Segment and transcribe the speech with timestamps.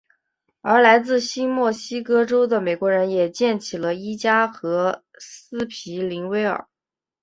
[0.61, 6.67] 而来自新墨西哥州的美国人也建起了伊加和斯皮灵威尔。